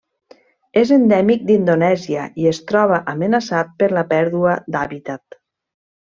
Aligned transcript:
És 0.81 0.91
endèmic 0.95 1.43
d'Indonèsia 1.49 2.23
i 2.45 2.51
es 2.53 2.61
troba 2.73 2.97
amenaçat 3.15 3.69
per 3.83 3.91
la 3.99 4.03
pèrdua 4.17 4.55
d'hàbitat. 4.77 5.39